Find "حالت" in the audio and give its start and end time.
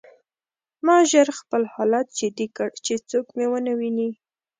1.73-2.07